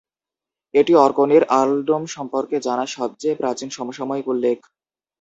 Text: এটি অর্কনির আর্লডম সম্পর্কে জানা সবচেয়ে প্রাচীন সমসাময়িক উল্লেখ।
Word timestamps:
এটি 0.73 0.93
অর্কনির 0.97 1.43
আর্লডম 1.59 2.03
সম্পর্কে 2.15 2.55
জানা 2.59 2.85
সবচেয়ে 2.95 3.39
প্রাচীন 3.41 3.69
সমসাময়িক 3.69 4.25
উল্লেখ। 4.27 4.57